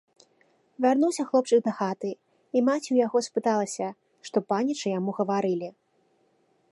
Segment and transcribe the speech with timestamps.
[0.83, 2.11] Вярнуўся хлопчык дахаты,
[2.57, 3.87] і маці ў яго спыталася,
[4.29, 5.69] што панічы яму гаварылі.